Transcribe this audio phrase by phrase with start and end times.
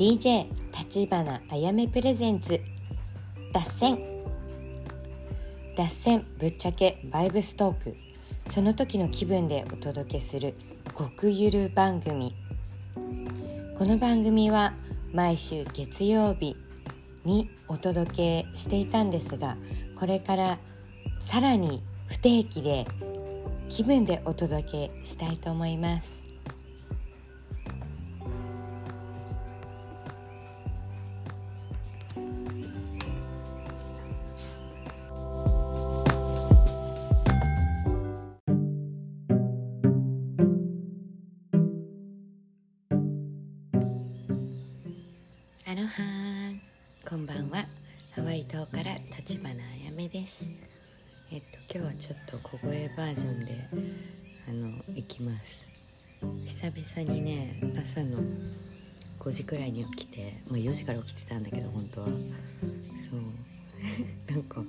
[0.00, 2.58] DJ 立花あやめプレゼンツ。
[3.52, 3.98] 脱線。
[5.76, 7.96] 脱線ぶっちゃけバイブストーク。
[8.46, 10.54] その時の気分でお届けする
[10.96, 12.34] 極ゆる番組。
[13.76, 14.72] この番組は
[15.12, 16.56] 毎週月曜日
[17.26, 19.58] にお届けしていたんですが
[19.98, 20.58] これから
[21.20, 22.86] さらに不定期で
[23.68, 26.19] 気分でお届けしたいと思います。
[57.30, 58.18] ね朝の
[59.20, 62.06] 5時くらいに起きてまあ4時から起きてたんだけど本当は。
[62.06, 62.16] そう。
[64.30, 64.62] なんか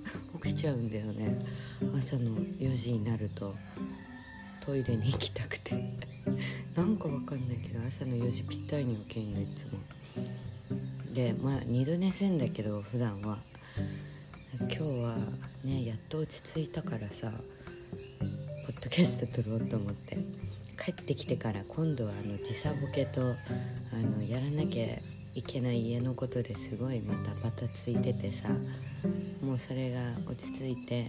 [0.43, 1.37] 起きちゃうんだよね。
[1.97, 3.55] 朝の4時になると
[4.61, 5.71] トイレに行きたくて。
[6.75, 9.79] なんかわかんないけど朝の4時ぴったりに起きるのいつも。
[11.13, 13.39] でまあ二度寝すんだけど普段は。
[14.59, 15.17] 今日は
[15.63, 20.50] ねやっと落ち着いたからさポッドキャスト撮ろうと思って。
[20.83, 23.25] 帰ってきてから今度はあの時差ボケとあ
[23.95, 24.85] のやらなきゃ
[25.35, 28.49] いけない家のことですごいまたバタついててさ
[29.43, 31.07] もうそれが落ち着いてよ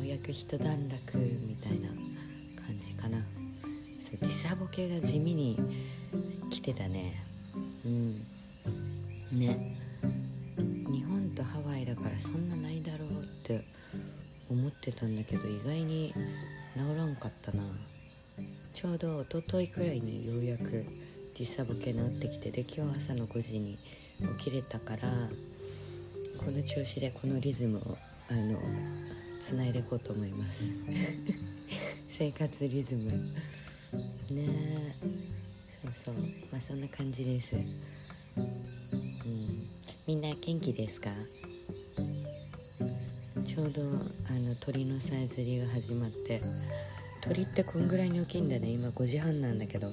[0.00, 1.88] うやく一段落みたいな
[2.64, 3.18] 感じかな。
[4.00, 5.58] そう時差ボケが地味に
[6.50, 7.14] 来てたね。
[7.84, 8.12] うん。
[9.32, 9.76] ね。
[10.92, 13.64] 日本とハワイだからそんなないだろうって
[14.50, 16.12] 思ってたんだけど意外に
[16.76, 17.64] 治らんかったな。
[18.74, 20.84] ちょうど一昨日くらいにようやく
[21.34, 23.78] 時差ボケ治ってきてで今日朝の5時に
[24.38, 25.08] 起きれたから
[26.38, 27.80] この調子でこのリズムを
[28.30, 28.58] あの
[29.40, 30.64] つないでいこうと思います。
[32.16, 33.10] 生活リズム。
[33.10, 33.20] ね
[34.30, 34.94] え。
[35.84, 36.14] そうそう。
[36.50, 37.54] まあそんな感じです。
[37.56, 37.64] うん、
[40.06, 41.10] みんな元気ですか？
[43.44, 46.40] ちょうどあの鳥のさえずりが始まって
[47.22, 48.68] 鳥ってこんぐらいに起きんだね。
[48.70, 49.92] 今5時半なんだけど。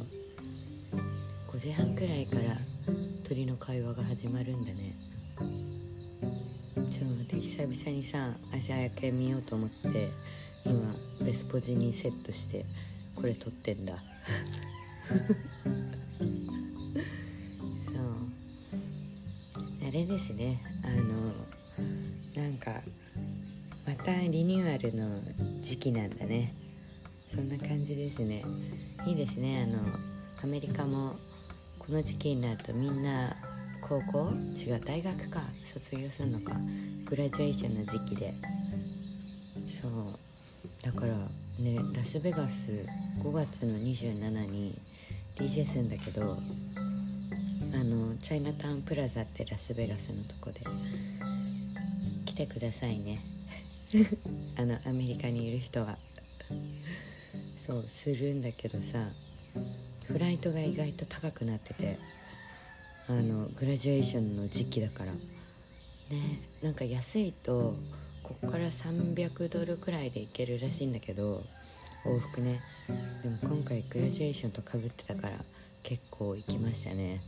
[1.54, 2.42] 5時半くらいから
[3.28, 4.96] 鳥の会話が始まるんだね。
[5.38, 10.10] そうで久々にさ朝焼け見ようと思って
[10.66, 10.92] 今
[11.24, 12.66] ベスポジにセットして
[13.16, 13.94] これ撮ってんだ。
[13.94, 14.00] そ
[17.92, 17.96] う。
[19.88, 20.60] あれですね。
[20.84, 20.88] あ
[22.38, 22.82] のなんか
[23.86, 25.22] またリニューアルの
[25.62, 26.56] 時期なんだね。
[27.34, 28.44] そんな感じですね。
[29.06, 29.68] いいですね。
[29.68, 29.80] あの
[30.44, 31.14] アメリカも
[31.78, 33.36] この時期になるとみんな
[33.82, 34.32] 高校？
[34.56, 35.42] 違う大学か。
[35.74, 36.54] 卒業するのか。
[37.06, 38.34] グラジュエーションの時期で。
[39.82, 40.30] そう。
[40.82, 41.14] だから
[41.60, 42.86] ねラスベガス
[43.24, 44.76] 5月の27に
[45.38, 46.38] DJ するんだけど
[47.74, 50.62] あのチャイナタウンプラザってラスベガスのとこで
[52.26, 53.20] 来てくださいね。
[54.58, 55.98] あのアメリカにいる人は。
[57.70, 58.98] そうするんだけどさ
[60.08, 62.00] フライトが意外と高くなってて
[63.08, 65.14] あのグラジュエーションの時期だから。
[65.14, 65.20] ね
[66.64, 67.76] なんか安いと
[68.24, 71.44] こっから300ドルくらいで行けるらしいんだけど
[72.06, 72.60] 往復ね。
[73.22, 75.38] でも今回グラジュエーションとかぶってたから
[75.84, 77.22] 結構行きましたね。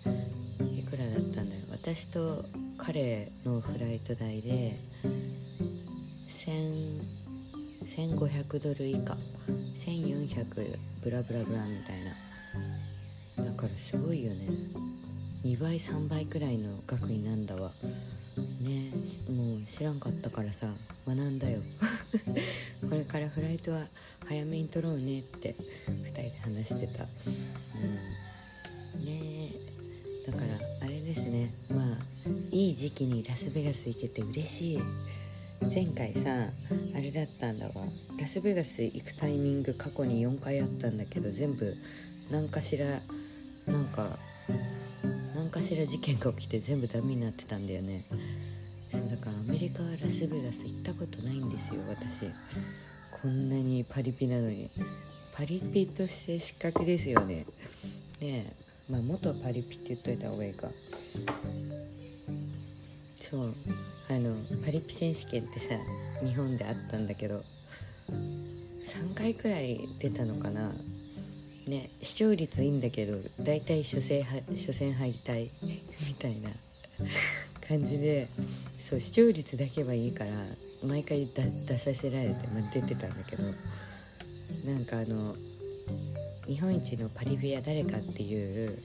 [0.75, 1.72] いくらだったんだろう。
[1.72, 2.44] 私と
[2.79, 4.75] 彼のフライト代で
[6.28, 6.91] 1000
[7.97, 9.18] 1500ドル以下。
[9.78, 13.44] 1400ブラブラブラみたいな。
[13.46, 14.47] だからすごいよね。
[15.44, 17.72] 2倍3倍くらいの額になんだわ。
[18.62, 18.91] ね
[19.35, 20.68] もう知らんかったからさ
[21.06, 21.59] 学んだよ。
[22.90, 23.85] これからフライトは
[24.26, 25.53] 早めに取ろうねって
[25.90, 27.03] 2人で話してた。
[27.03, 29.05] うん。
[29.05, 29.52] ね
[30.26, 30.46] だから
[30.82, 31.53] あれですね。
[31.70, 31.97] まあ
[32.52, 34.79] いい時期にラスベガス行けて嬉しい。
[35.69, 36.49] 前回さ
[36.96, 37.72] あれだったんだわ。
[38.19, 41.75] ラスベガス行くタイミング過去に4回あったんだけど全部
[42.29, 42.85] 何かしら
[43.67, 44.08] なんか
[45.35, 48.03] 何かしら事件が起きて全部ダメになってたんだよね。
[48.91, 52.31] そうだからアメリカはラスベガス行ったことないんですよ私。
[53.22, 54.69] こんなにパリピなのに。
[55.34, 57.46] パリピとして失格ですよね。
[58.19, 58.46] ねえ。
[58.91, 60.69] まあ元パリピって言っといた方がいいか。
[63.17, 63.53] そう。
[64.11, 64.35] あの
[64.66, 65.67] パリピ選手権ってさ
[66.25, 67.41] 日本であったんだけど
[68.09, 70.72] 3回くらい出たのかな。
[71.67, 75.47] ね視聴率いいんだけど大体初戦初戦敗退
[76.08, 76.49] みたいな
[77.67, 78.28] 感じで
[78.79, 80.31] そう視聴率だけはいいから
[80.84, 83.43] 毎回出させられて、まあ、出てたんだけど
[84.66, 85.35] なんかあの
[86.47, 88.78] 日本一のパリピは誰かっていう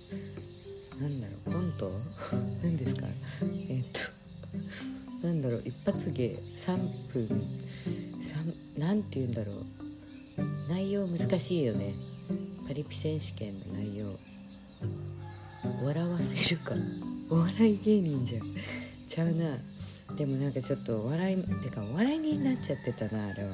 [1.01, 1.91] なんだろうコント？
[2.63, 3.07] 何ですか？
[3.71, 4.01] えっと
[5.23, 6.77] なんだろう一発芸3
[7.13, 7.29] 分
[8.21, 9.57] 3なんて言うんだろう。
[10.69, 11.95] 内容難しいよね。
[12.67, 14.07] パリピ選手権の内容。
[15.85, 16.75] 笑わせるか。
[17.31, 18.43] お笑い芸人じゃん。
[19.09, 19.59] ちゃうな。
[20.17, 23.51] でもなんかちょっとお笑いてかお笑いになっちゃってたなあれは。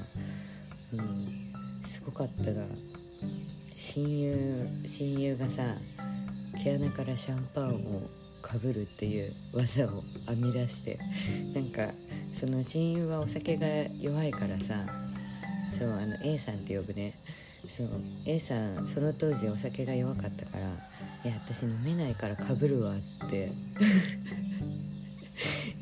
[0.94, 1.52] うん。
[1.86, 2.64] すごかったな。
[3.76, 5.62] 親友親友がさ
[6.62, 8.02] 毛穴からシャンパンを
[8.52, 10.98] かぶるっていう技を編み出して
[11.54, 11.88] なんか
[12.34, 13.66] その親友はお酒が
[13.98, 14.74] 弱いからさ
[15.78, 17.14] そうあの A さんって呼ぶね。
[17.68, 17.88] そう
[18.26, 20.66] A さんその当時お酒が弱かったから
[21.24, 22.92] 「いや私飲めないからかぶるわ」
[23.26, 23.50] って。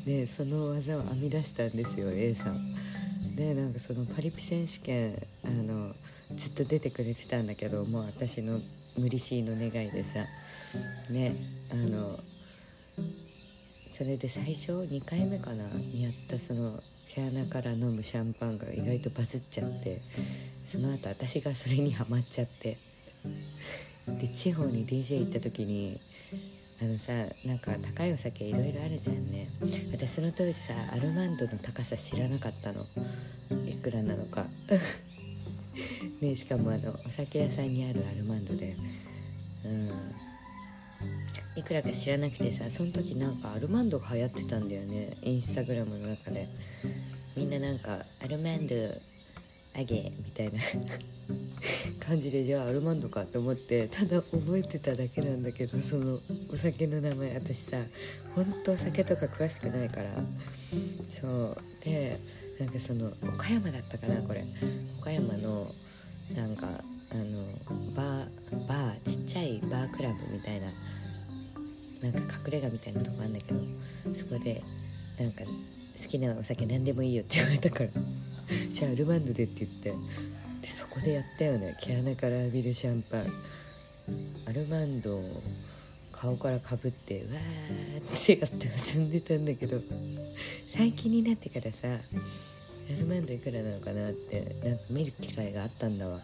[0.05, 2.75] でその技を編み出したんですよ A さん。
[3.35, 5.93] でなんかそのパリピ選手権あの
[6.35, 8.61] ずっと出てくれてたんだけどもう私の
[8.97, 10.25] 無理しいの願いでさ
[11.11, 11.35] ね
[11.69, 12.17] あの
[14.01, 16.73] それで最初2回目かなにやったその
[17.13, 20.01] 毛穴から飲むシャンパンが意外とバズっちゃって
[20.65, 22.77] その後私がそれにハマっちゃって。
[24.07, 25.99] で地方に DJ 行った時に
[26.81, 27.13] あのさ
[27.45, 29.47] なんか高いお酒いろいろあるじゃんね。
[29.91, 32.83] 私その当時さアルマンドの高さ知らなかったの。
[33.69, 34.47] いくらなのか。
[36.21, 38.75] ねしかもあのお酒屋さんにあるアルマンドで。
[39.63, 40.30] うん。
[41.55, 45.09] いくらか知らなくてさその時なんかアルマンドが流行ってたんだよね。
[45.21, 46.47] インスタグラムの中で。
[47.35, 48.75] みんななんか「アルマンド
[49.75, 50.59] あげ」みたいな。
[52.05, 56.19] 感じでじゃあアルマンドかと思ってただ覚えてただけなんだけどその
[56.51, 57.77] お酒の名前私さ
[58.35, 60.09] ほんとお酒とか詳しくないから。
[61.09, 61.57] そう。
[61.83, 62.17] で
[62.59, 64.43] なんかその岡山だったかなこれ。
[64.99, 65.73] 岡山の
[66.35, 66.67] なんか
[67.11, 67.23] あの
[67.95, 70.67] バーバーちっちゃいバークラブみたいな
[72.03, 73.59] なんか隠れ家みたいなとこあるんだけど
[74.15, 74.61] そこで
[75.19, 77.89] なんか好きなお酒何でもいいよって言われたから
[78.73, 79.93] じゃあアルマンドでって言って
[80.61, 83.31] でそこでやったよね毛穴から浴びるシャンパン。
[84.47, 85.23] アルマンドを
[86.11, 89.79] 顔からかぶってわーってやって遊んでたんだけど
[90.75, 96.19] 最近になってからさアルマンドいくらなのかなってなんか見る機会があったんだわ。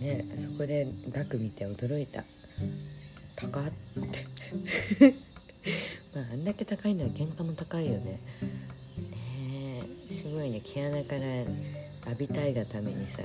[0.00, 2.24] ねそこで額見て驚いた。
[3.36, 3.72] 高って。
[6.14, 7.98] まああんだけ高いのは原価も高いよね。
[8.04, 8.20] ね
[10.10, 10.60] えすごいね。
[10.60, 11.26] 毛穴から
[12.10, 13.18] 浴びたいがためにさ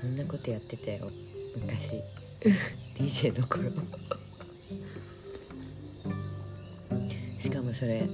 [0.00, 1.10] そんなことやってたよ。
[1.56, 2.02] 昔。
[2.96, 3.70] DJ の頃。
[7.40, 8.08] しかもそれ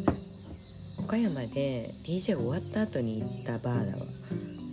[0.99, 4.07] 岡山で DJ 終わった後に行ったバーだわ。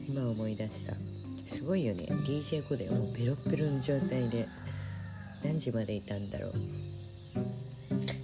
[0.07, 1.10] 今思い出した。
[1.51, 2.05] すごいよね。
[2.25, 4.47] DJ 後でもうペロペロの状態で。
[5.43, 6.53] 何時までいたんだろう。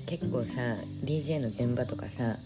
[0.06, 0.62] 結構さ
[1.03, 2.38] DJ の現場とかさ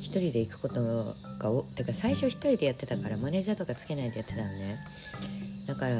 [0.00, 4.78] 一人で行くことがおてか最初一人でやってたからマネージャーとかつけないでやってたのね。
[5.66, 5.96] だから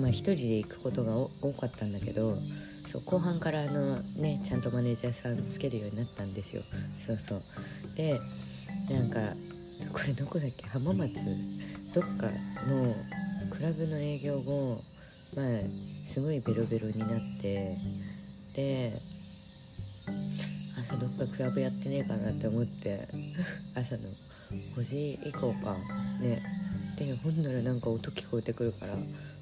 [0.00, 2.38] まあ一人で行くことが多かったんだけど
[2.86, 6.62] そう後半からあのねちゃんとマネージャーさんつけるようになったんですよ。
[7.06, 7.42] そうそう。
[7.96, 8.18] で
[8.88, 9.20] なんか
[9.92, 10.66] これどこだっけ？
[10.68, 11.12] 浜松？
[11.92, 12.28] どっか
[12.66, 12.94] の
[13.56, 14.80] クラブの営業後
[15.36, 15.46] まあ
[16.12, 17.76] すごいベロベロになって
[18.54, 18.92] で
[20.78, 23.00] 朝どっかクラブやってねえかなって思って
[23.74, 24.02] 朝の
[24.76, 25.76] 5時以降か
[26.20, 26.42] ね。
[26.96, 28.94] でほんならなんか音聞こえてくるから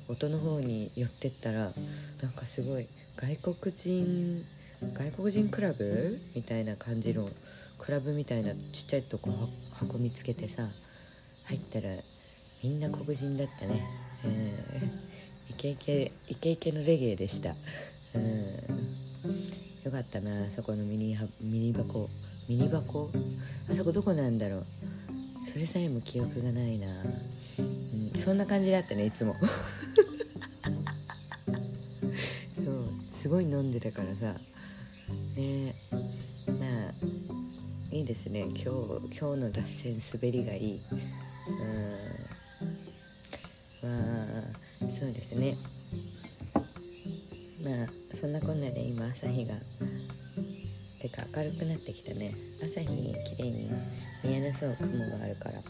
[0.08, 1.70] 音の方に寄ってったら
[2.22, 4.44] なんかすごい外国人
[4.94, 6.18] 外国人クラブ？
[6.34, 7.28] みたいな感じの
[7.78, 9.30] クラブみたいなちっちゃいとこ
[9.74, 10.68] 箱見つけてさ
[11.44, 11.90] 入ったら
[12.62, 13.82] みんな黒人だったね、
[14.24, 17.56] えー、イケイケイケイケのレゲエでした。
[18.14, 18.22] うん。
[19.84, 22.08] よかったなそこのミニミニ箱。
[22.48, 23.10] ミニ箱？
[23.68, 24.64] あそこどこなんだろう。
[25.52, 26.86] それさえも記憶がないな、
[27.58, 27.62] う
[28.16, 29.34] ん、そんな感じだったねいつも。
[29.42, 29.46] そ
[32.62, 32.66] う。
[33.10, 34.36] すごい飲んでたからさ。
[35.36, 35.74] ね。
[36.46, 36.54] ま
[37.90, 38.42] あいいですね。
[38.42, 38.60] 今日
[39.18, 40.80] 今日の脱線滑りがいい。
[41.48, 41.52] う
[41.98, 42.01] ん。
[45.02, 45.56] そうですね。
[47.64, 49.56] まあそんなこんなで今朝日が
[51.00, 52.32] てか明るくなってきたね。
[52.62, 53.68] 朝日に綺麗に
[54.22, 55.60] 見えなそう雲があるから。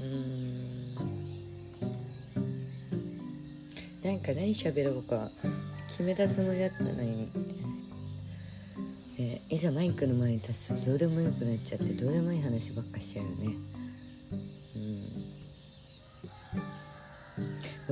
[0.00, 0.94] うん。
[4.02, 5.30] なんか何喋ろうか
[5.90, 7.28] 決めたつもりだったのに。
[9.50, 13.73] いざマイクの前に立つとどうでもよくなっちゃってどうでもいい話ばっかしちゃうよね。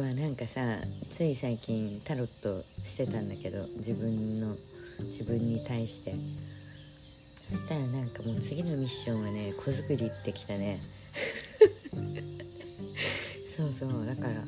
[0.03, 0.79] うんわなんかさ
[1.09, 4.55] つい最近タロットしてたんだけど自分の
[5.05, 6.15] 自分に対して。
[7.51, 10.81] そしたらなんかもう次のミッションはね子作りってきたね。
[13.55, 14.07] そうそう。
[14.07, 14.45] だからあ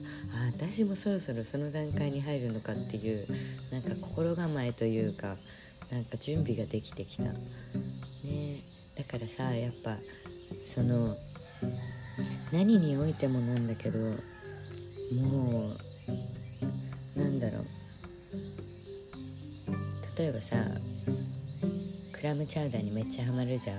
[0.58, 3.26] 私もそろそろその段階に入るのかっていう
[3.70, 5.36] なんか心構えというか
[5.92, 7.24] なんか準備ができてきた。
[7.24, 7.34] ね。
[8.96, 9.98] だからさやっぱ
[10.66, 11.14] その
[12.52, 13.98] 何においてもなんだけど
[15.12, 15.70] も
[17.16, 17.64] うなんだろう。
[20.18, 20.56] 例えばさ
[22.12, 23.78] クラムチャウダーにめっちゃハマるじゃん。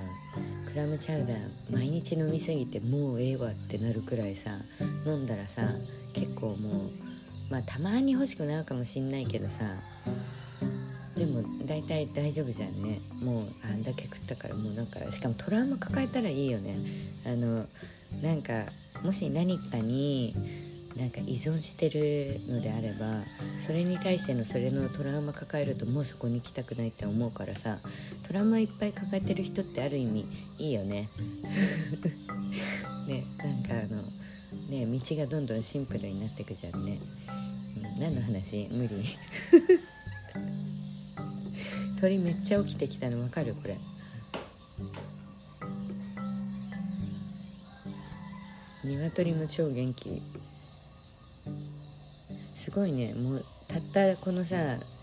[0.71, 1.37] クラムチャウダー
[1.71, 4.51] 毎日飲みすぎてもうええわってなるくらいさ
[5.05, 5.61] 飲んだらさ
[6.13, 6.91] 結構もう
[7.49, 9.63] まあたまに欲しくなるかもしんないけどさ
[11.17, 12.99] でも大体大丈夫じゃんね。
[13.23, 16.75] もうあんだけ食ったからもうなんかしかもトラウマ抱えたらいいよね。
[17.25, 17.65] あの
[18.21, 18.65] なんか
[19.01, 20.35] もし何かに
[20.95, 23.21] なんか依存してるのであれば
[23.65, 27.79] それに対してのそれのトラウマ抱えるともうそこに行きたくないって思うからさ
[28.27, 30.25] トラウマいっぱい抱えてる人ってある意味
[30.57, 31.09] いいよね。
[33.07, 34.01] ねなんかあの
[34.69, 36.97] ね道がどんどんシンプルになってくじゃんね、
[37.77, 38.69] うん、何の話？
[38.71, 39.17] 無理。
[41.99, 43.53] 鳥めっちゃ起きてきたの分かる？
[43.53, 43.77] これ。
[48.85, 50.21] 鶏も超元気。
[52.75, 53.13] ごいね。
[53.13, 54.55] もうたったこのさ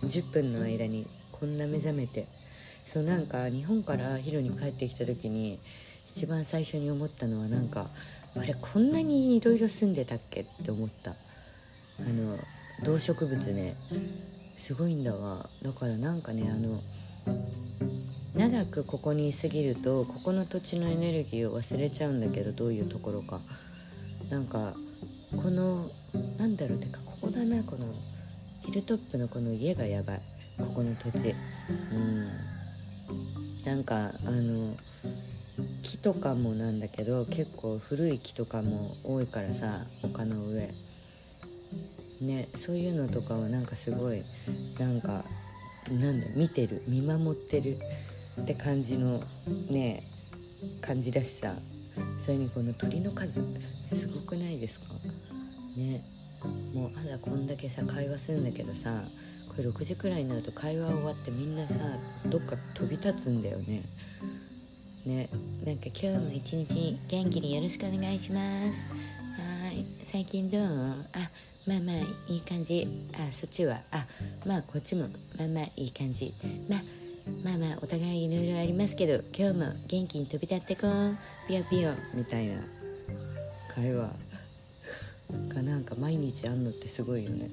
[0.04, 2.26] 10分の間にこんな目覚めて。
[2.92, 5.58] そうなんか日本からヒロに帰ってきた時に
[6.14, 7.88] 一番最初に思ったのはなんか
[8.36, 11.12] あれこんなにいろいろ住んでたっけって思った。
[11.12, 11.14] あ
[12.02, 12.36] の
[12.84, 13.74] 動植物ね
[14.58, 15.48] すごいんだわ。
[15.62, 16.82] だからなんかねあの
[18.36, 23.40] 長くここにいすぎるとここの土地のエネルギーを忘れちゃうんだけどどういうところか。
[24.30, 24.74] なんか
[25.42, 25.90] この
[26.52, 27.62] なんだろうてかここだな。
[27.62, 27.86] この
[28.66, 30.20] ヒルトップのこの家がやばい。
[30.58, 31.30] ここの土地。
[31.30, 31.34] う
[31.96, 32.28] ん。
[33.64, 34.74] なんかあの
[35.82, 40.68] 木とかもなんだけど結構古い木とかも多いからさ丘の上。
[42.20, 44.22] ねそういうのとかはなんかすごい
[44.78, 45.24] なんか
[45.90, 46.82] なんだ見てる。
[46.86, 47.76] 見守ってる。
[48.42, 49.22] って感じの
[49.70, 50.02] ね
[50.82, 51.54] 感じだしさ。
[52.22, 53.40] それにこの鳥の数
[53.86, 54.88] すごくないですか？
[55.78, 56.02] ね。
[56.48, 59.02] もうまだこんだけさ会話するんだけどさ
[59.48, 61.74] これ6時くらいになると会話終わってみんなさ
[62.26, 63.82] どっか飛び立つんだよね。
[65.04, 65.28] ね
[65.66, 68.40] なんか今日も一日元気によろしくお願いしま
[68.72, 68.86] す。
[69.40, 69.84] はい。
[70.04, 70.62] 最近どう？
[70.62, 71.28] あ
[71.66, 71.96] まあまあ
[72.32, 72.88] いい感じ。
[73.14, 73.80] あそっちは？
[73.90, 74.06] あ
[74.46, 75.06] まあこっちも
[75.38, 76.32] まあまあいい感じ。
[76.68, 76.82] まあ
[77.44, 81.16] まあまあお互いいろいろありますけど今日も元気に飛び立ってこう。
[81.48, 82.54] ピヨピヨみたいな
[83.74, 84.31] 会話。
[85.54, 87.48] がなんか毎日あんのってすごいよね。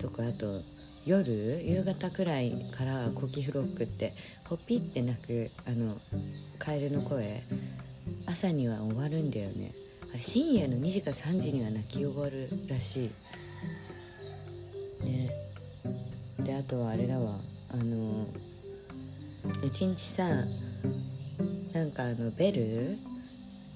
[0.00, 0.60] とかあと
[1.06, 1.32] 夜
[1.64, 4.14] 夕方くらいからコキフロックって
[4.44, 5.96] ポピって鳴くあの
[6.58, 7.42] カエルの声。
[8.26, 9.72] 朝には終わるんだよね。
[10.12, 13.10] あれ深夜の2時か3時には鳴き終わるらしい。
[15.04, 15.30] ね。
[16.44, 17.38] であとはあれだわ。
[17.70, 18.26] あの
[19.64, 20.28] 一日さ
[21.72, 22.96] なんかあのベル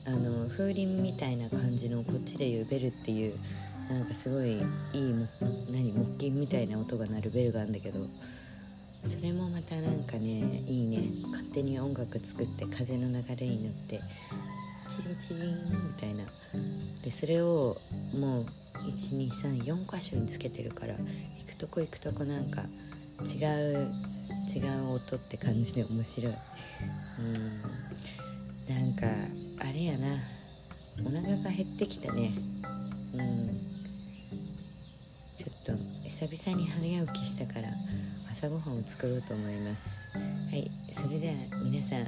[0.07, 3.35] あの風鈴みたいな感じのこっちでいうベルっていう
[3.91, 4.63] なんかすごいいい
[5.71, 8.01] 何木琴みたいな音が鳴るベルがあるんだけど
[9.05, 11.09] それもまたなんかねいいね。
[11.31, 14.01] 勝手に音楽作って風の流れに乗って
[14.91, 16.25] チリチリンみたいな。
[17.05, 17.77] でそれを
[18.19, 18.47] もう
[18.91, 21.01] 1234箇所につけてるから行
[21.47, 22.63] くとこ行くとこなんか
[23.23, 23.89] 違う
[24.55, 26.33] 違う音って感じで面白い。
[27.21, 28.75] うん。
[28.75, 29.07] なんか
[29.61, 30.17] あれやな。
[31.07, 32.33] お腹が減ってきたね。
[33.15, 33.49] うん。
[35.37, 35.73] ちょっと
[36.09, 37.69] 久々に早起きしたから
[38.33, 40.17] 朝ごはんを作ろうと思います。
[40.51, 41.35] はいそれでは
[41.65, 42.05] 皆さん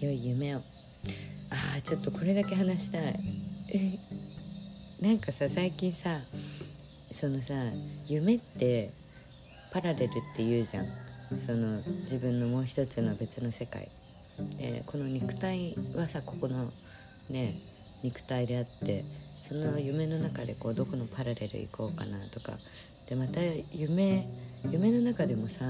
[0.00, 0.58] 良い夢を。
[0.58, 3.18] あーちょっとこれだけ話したい。
[5.00, 6.20] なんかさ最近さ
[7.12, 7.54] そのさ
[8.06, 8.90] 夢って
[9.72, 10.86] パラレルって言うじゃん。
[11.46, 13.88] その自分のもう一つの別の世界。
[14.58, 16.70] でこの肉体はさここの
[17.30, 17.54] ね
[18.02, 19.04] 肉体であって
[19.42, 22.52] その夢の中でこうどこのパラレル行こうかなとか
[23.08, 23.40] でまた
[23.72, 24.26] 夢
[24.70, 25.64] 夢の中でもさ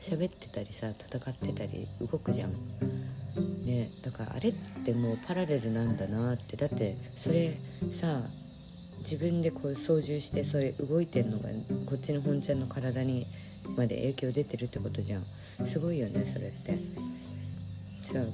[0.00, 2.52] 喋ってたりさ戦ってたり動くじゃん。
[3.66, 6.56] ねだからあれってもうパラレルなんだなって。
[6.56, 8.20] だってそれさ
[8.98, 11.48] 自分でこう操縦してそれ動いてんのが
[11.86, 13.26] こっちの本ちゃんの体に
[13.76, 15.22] まで影響出てるってことじゃん。
[15.66, 16.78] すごいよねそれって。
[18.06, 18.32] さなんか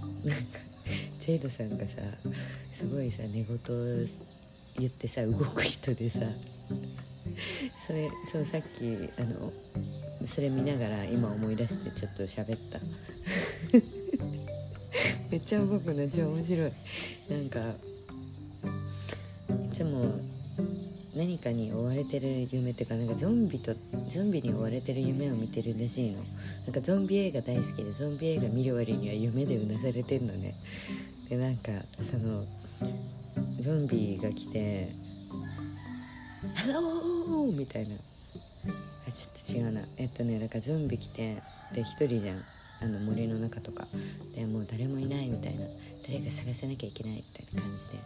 [1.20, 2.02] ジェイドさんがさ
[2.72, 3.58] すごいさ寝言
[4.78, 6.20] 言ってさ動く人でさ
[7.86, 9.52] それそうさっきあの
[10.26, 12.78] それ見ながら今思い出してちょっと喋った。
[15.30, 16.72] めっちゃ動くの超面白い。
[17.30, 17.60] なんか
[19.70, 20.14] いつも
[21.16, 23.74] 何かに追われてる夢っていうかなんかゾンビと
[24.08, 26.20] ゾンビに追われてる夢を見てるらしいの。
[26.64, 30.54] なんかゾンビ映画大好きでゾンビ映画見る割には夢でうなされてんのね。
[31.28, 31.72] でなんか
[32.10, 32.44] その
[33.60, 34.88] ゾンビが来て
[35.68, 37.94] 「Hello!」みたいな。
[37.94, 37.98] あ
[39.10, 39.86] ちょっと違うな。
[39.98, 41.36] えっとねなんかゾンビ来て
[41.74, 42.42] で一人じゃん。
[42.80, 43.86] あの森の中とか。
[44.34, 45.66] でもう誰もいないみたいな。
[46.06, 48.00] 誰か探さなきゃいけないみたいな感じで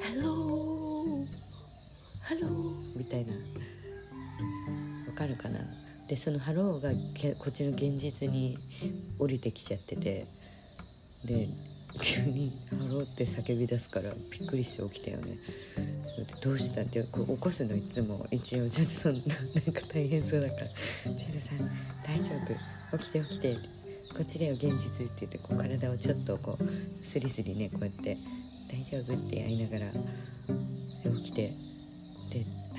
[0.00, 3.32] 「Hello Hello」みたいな。
[3.32, 5.58] わかるかな？
[6.08, 6.90] でその「Hello」が
[7.38, 8.56] こっちの現実に
[9.18, 10.26] 降りてきちゃってて。
[11.24, 11.48] で
[12.00, 15.34] 急に「Hello」って叫び出すからびっくりして起きたよね。
[16.42, 18.24] どうしたってこう起こすのいつも。
[18.30, 20.66] 一応ちょっとそんななんか大変そうだから
[21.12, 21.58] 「ジェルさん
[22.04, 22.30] 大丈
[22.92, 22.98] 夫？
[22.98, 23.54] 起きて起きて」
[24.14, 25.38] こっちだよ現実って言って。
[25.38, 26.64] こう体をちょっとこう
[27.06, 28.16] スリスリねこうやって
[28.70, 29.92] 「大丈夫?」ってやりながら「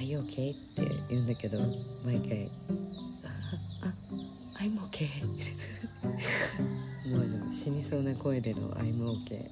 [0.10, 1.60] you okay?」って言うんだけど
[2.04, 2.50] 毎回
[3.84, 3.94] 「ああ
[4.64, 5.08] I'm okay」
[7.10, 9.46] もうあの死にそうな声での「I'm okay」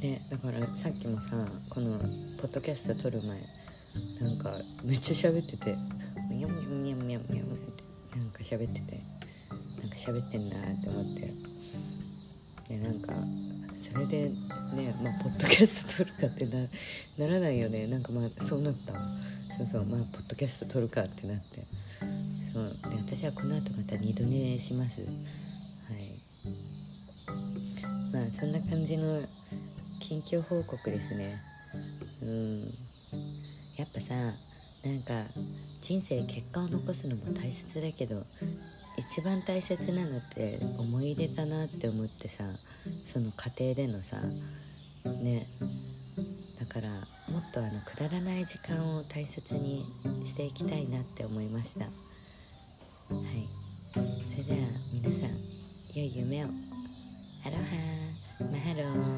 [0.00, 2.06] でだからさっきもさこのポ
[2.48, 3.40] ッドキャスト撮る前
[4.20, 5.76] なんかめっちゃ喋ってて
[6.30, 9.00] 「ミャムミャムミャムミャム」ってなんか喋ってて
[9.80, 11.32] なんか喋ってんなって思って
[12.68, 13.12] でなんか
[13.92, 17.86] それでねまあポッドキャスト撮るかってなならないよね。
[17.86, 18.92] なんかまあそうなった。
[19.56, 19.86] そうそう。
[19.86, 21.60] まあポッドキャスト撮るかってなって。
[22.52, 22.90] そう。
[22.90, 25.00] で私はこの後また二度寝します。
[25.02, 25.10] はい。
[28.12, 29.20] まあそんな感じの
[30.00, 31.36] 緊急報告ですね。
[32.22, 32.60] うん。
[33.76, 35.24] やっぱさなんか
[35.80, 38.22] 人生結果を残すのも大切だけど
[38.98, 42.44] 一番大切なのって思い出だなって思ってさ
[43.04, 44.16] その家庭でのさ
[45.22, 45.46] ね
[46.58, 46.88] だから
[47.32, 49.84] もっとあのくだらない時間を大切に
[50.24, 51.84] していきたいなって思いました。
[51.84, 51.90] は
[53.22, 53.48] い。
[54.26, 55.30] それでは皆さん
[55.94, 56.48] 良い夢を。
[56.48, 59.17] アロハマハロー。